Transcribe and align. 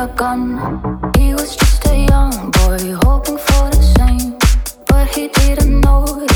a 0.00 0.06
gun. 0.16 1.12
He 1.18 1.34
was 1.34 1.56
just 1.56 1.86
a 1.86 2.06
young 2.08 2.50
boy 2.52 2.78
hoping 3.04 3.36
for 3.36 3.68
the 3.68 3.82
same, 3.98 4.38
but 4.86 5.06
he 5.08 5.28
didn't 5.28 5.84
oh 5.86 6.26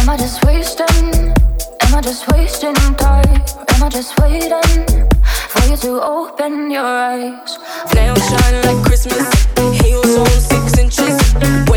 Am 0.00 0.08
I 0.08 0.16
just 0.16 0.44
wasting? 0.44 1.34
Am 1.82 1.94
I 1.94 2.00
just 2.00 2.26
wasting 2.32 2.74
time? 2.96 3.42
Am 3.72 3.82
I 3.82 3.88
just 3.90 4.18
waiting 4.18 4.86
for 5.52 5.62
you 5.68 5.76
to 5.76 6.02
open 6.02 6.70
your 6.70 6.84
eyes? 6.84 7.56
Flames 7.86 8.26
shining 8.28 8.64
like 8.66 8.84
Christmas. 8.84 9.28
Heels 9.80 10.16
on 10.16 10.26
six 10.26 10.78
inches. 10.78 11.67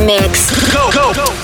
Mix. 0.00 0.50
Go, 0.72 0.90
go, 0.90 1.12
go. 1.12 1.41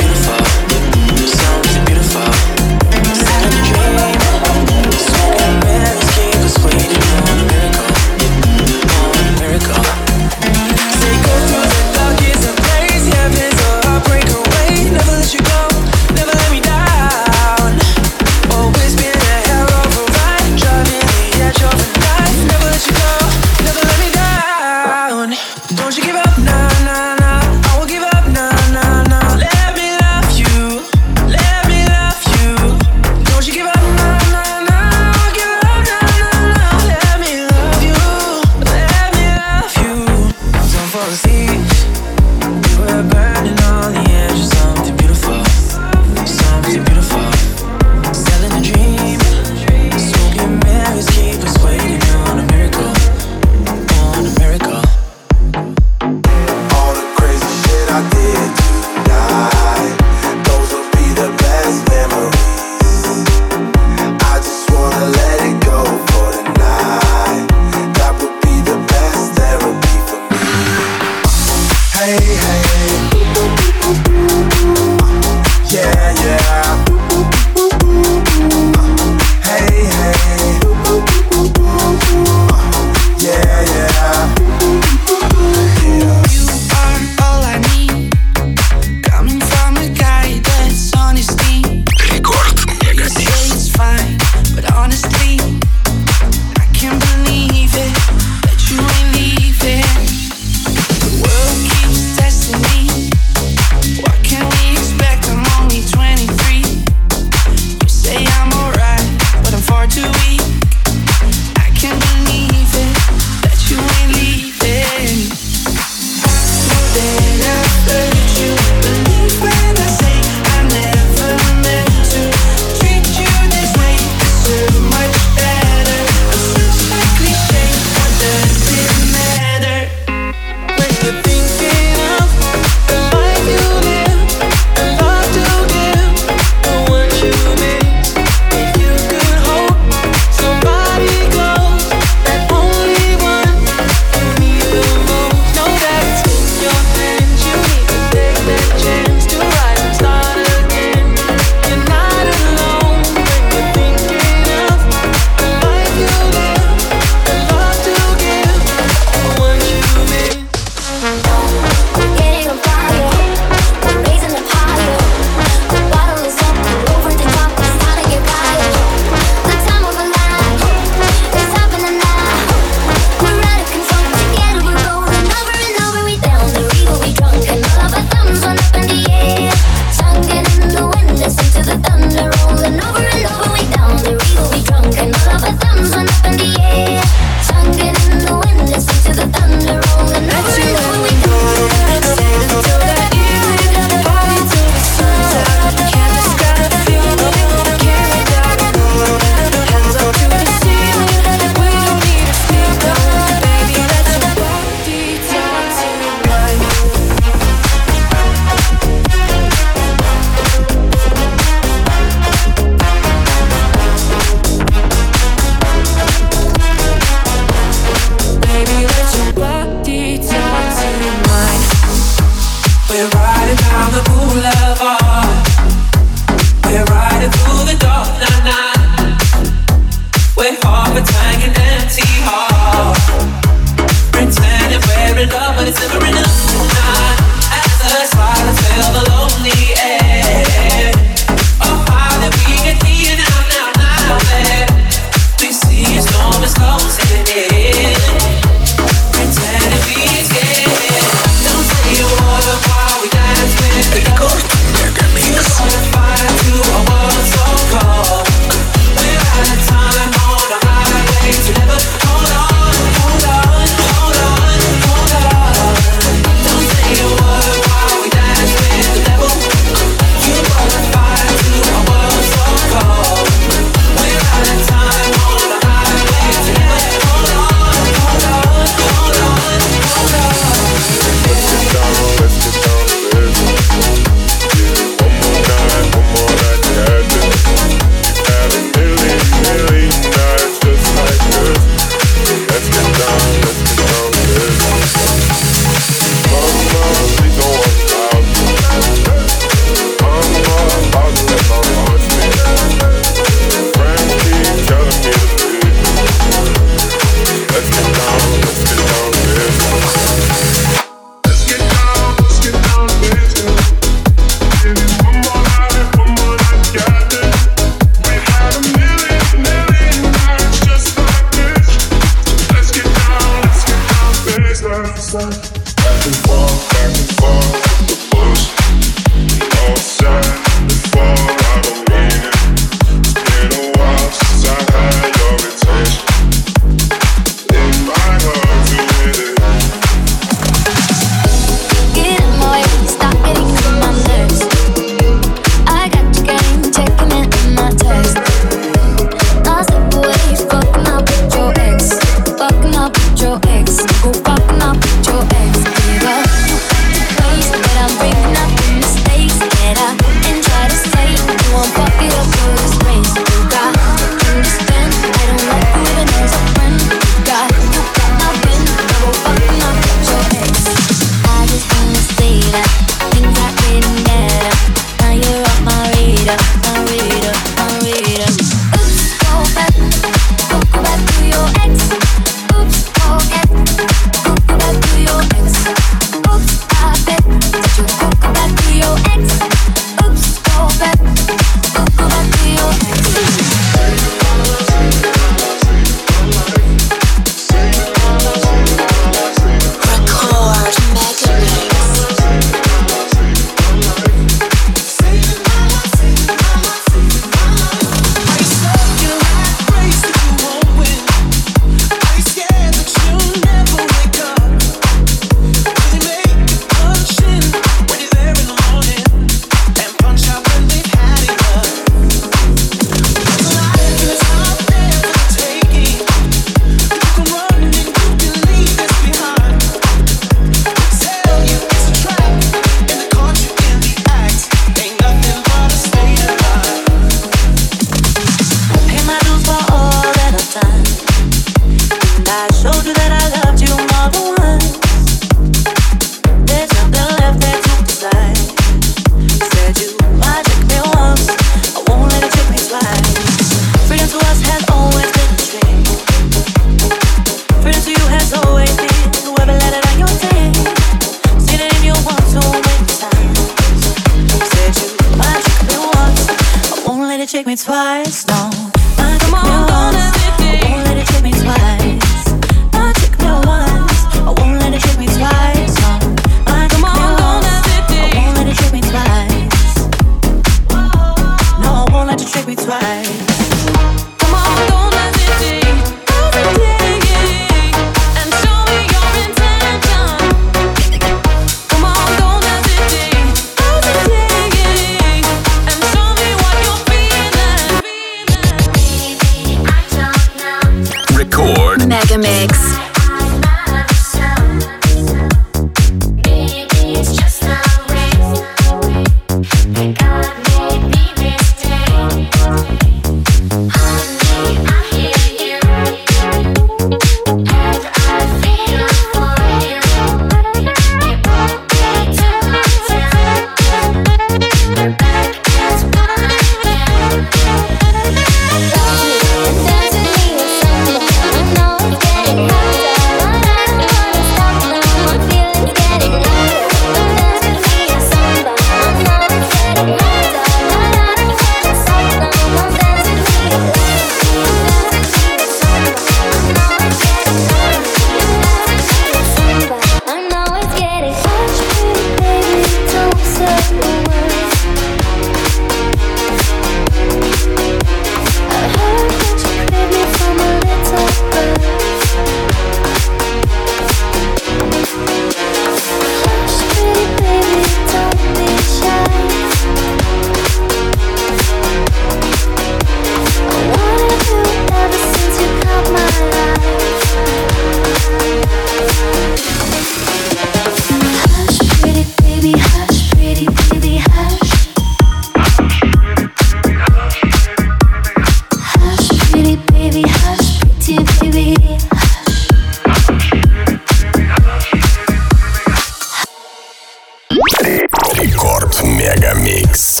Рекорд 597.62 598.82
Мегамикс. 598.82 600.00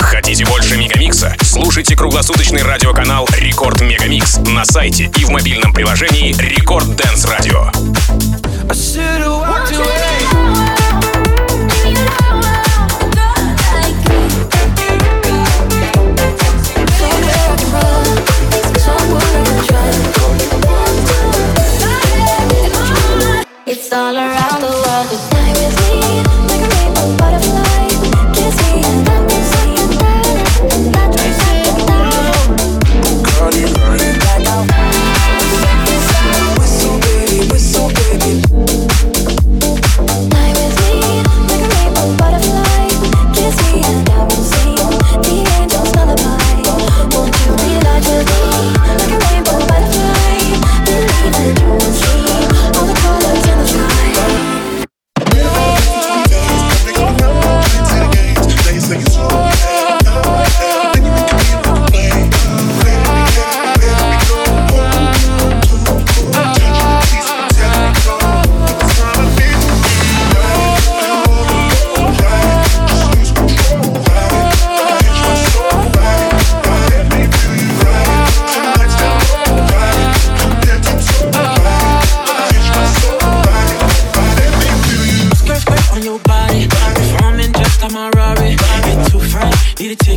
Хотите 0.00 0.44
больше 0.44 0.76
Мегамикса? 0.76 1.36
Слушайте 1.40 1.94
круглосуточный 1.94 2.62
радиоканал 2.62 3.28
Рекорд 3.36 3.80
Мегамикс 3.80 4.38
на 4.38 4.64
сайте 4.64 5.04
и 5.16 5.24
в 5.24 5.30
мобильном 5.30 5.72
приложении 5.72 6.32
Рекорд 6.32 6.96
Дэнс 6.96 7.26
Радио. 7.26 7.70
It's 23.64 23.92
all 23.92 24.16
around 24.16 24.60
the 24.60 24.68
world. 24.68 25.31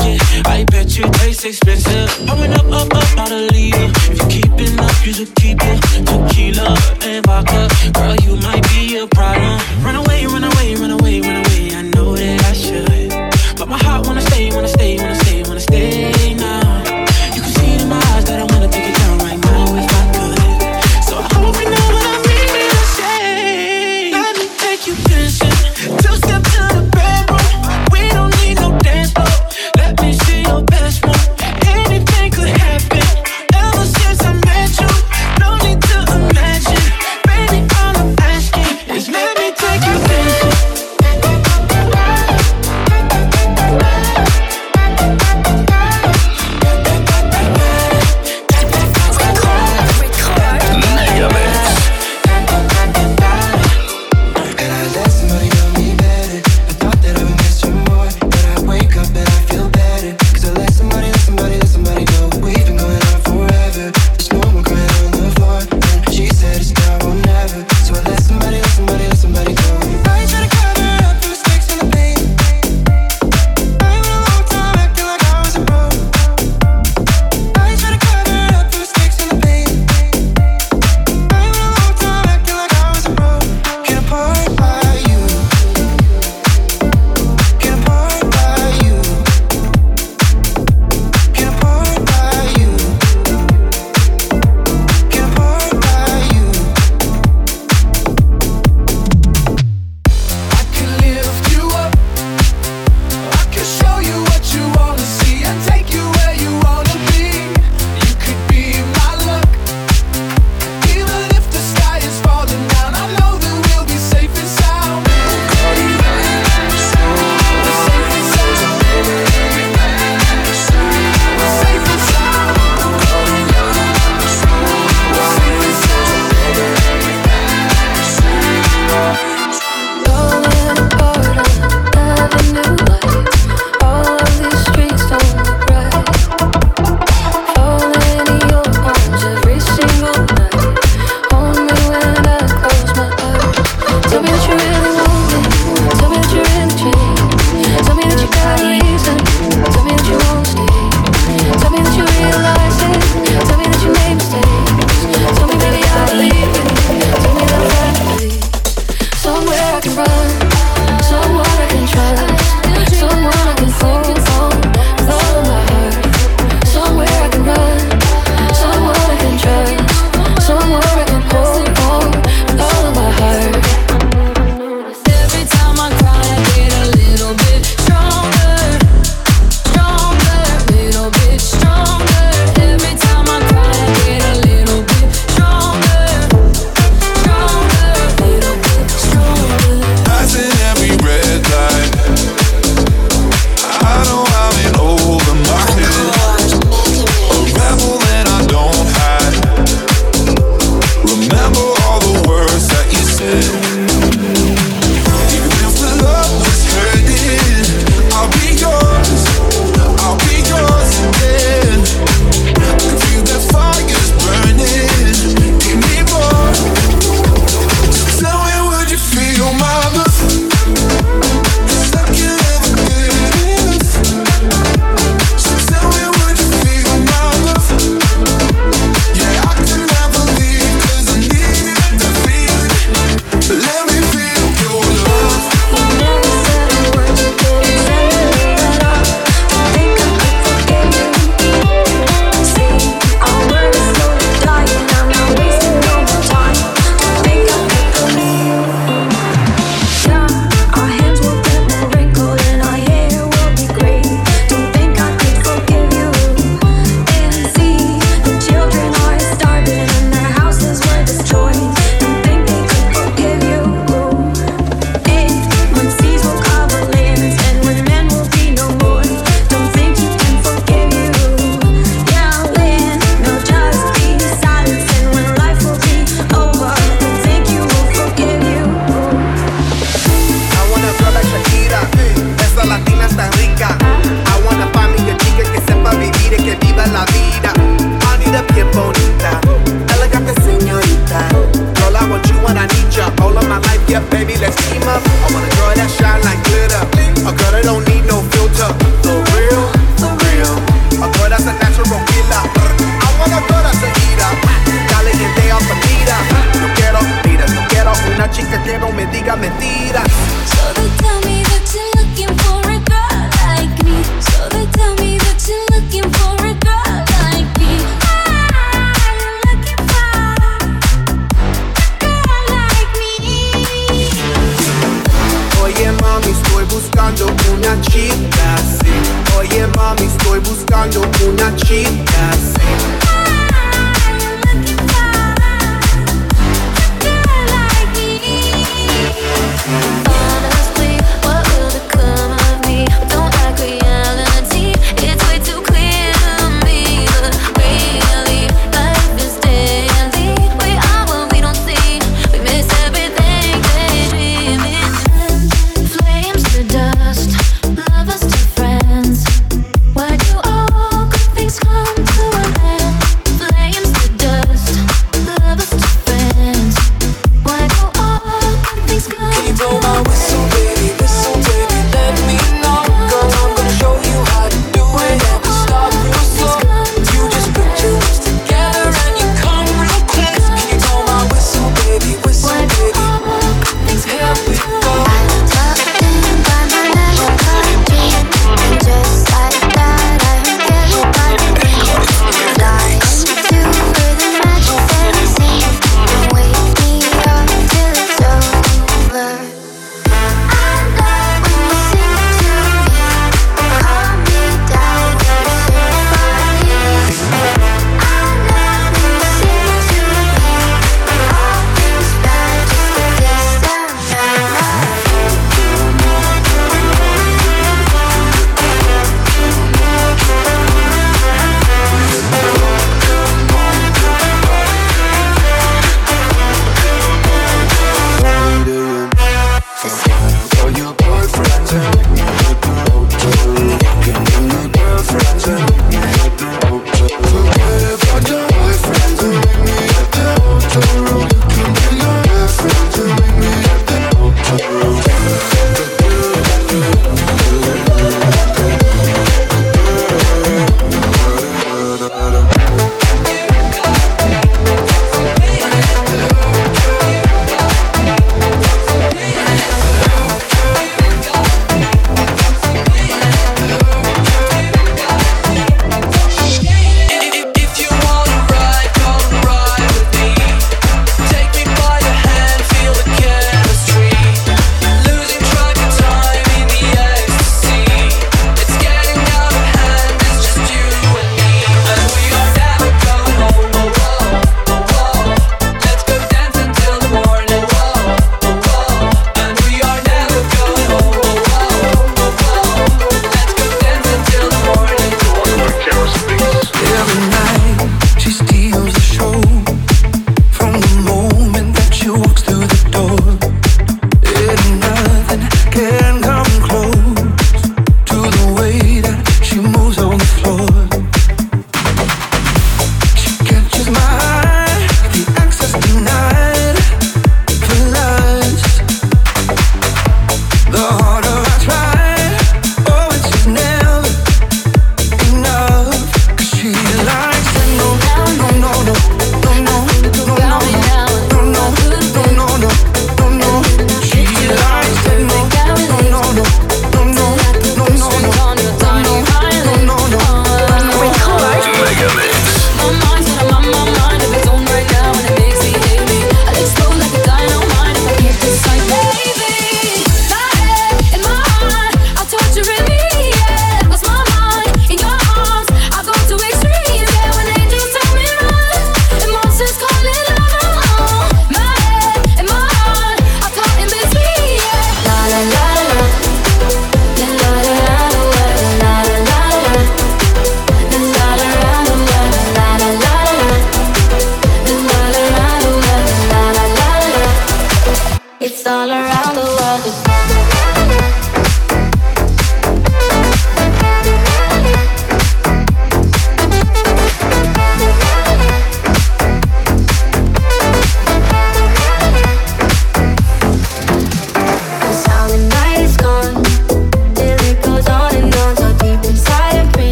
A. 0.00 0.18
I 0.46 0.64
bet 0.64 0.96
you 0.96 1.04
taste 1.20 1.44
expensive. 1.44 2.08
Pouring 2.26 2.52
up, 2.52 2.66
up, 2.66 2.94
up, 2.94 3.18
out 3.18 3.32
a 3.32 3.40
leader. 3.52 3.90
If 4.10 4.18
you 4.18 4.26
keeping 4.28 4.78
up, 4.78 4.94
you 5.06 5.12
should 5.12 5.34
keep 5.34 5.58
it. 5.60 5.78
Tequila 6.06 6.76
and 7.02 7.24
vodka. 7.26 7.68
Girl, 7.92 8.16
you 8.16 8.36
might 8.36 8.62
be 8.70 8.98
a 8.98 9.06
problem. 9.06 9.58
Run 9.84 9.96
away, 9.96 10.26
run 10.26 10.44
away, 10.44 10.74
run 10.74 10.90
away, 10.90 11.20
run 11.20 11.36
away. 11.44 11.74
I 11.74 11.82
know 11.94 12.16
that 12.16 12.44
I 12.44 12.52
should. 12.52 13.56
But 13.58 13.68
my 13.68 13.78
heart 13.78 14.06
wanna 14.06 14.20
stay, 14.20 14.50
wanna 14.50 14.68
stay, 14.68 14.98
wanna 14.98 15.14
stay 15.14 15.25